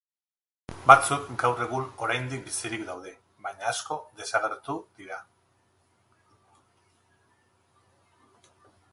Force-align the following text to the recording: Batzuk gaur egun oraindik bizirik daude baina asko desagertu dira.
Batzuk 0.91 1.25
gaur 1.41 1.59
egun 1.65 1.83
oraindik 2.05 2.41
bizirik 2.47 2.85
daude 2.87 3.11
baina 3.47 3.67
asko 3.71 3.97
desagertu 4.21 4.77
dira. 5.01 5.19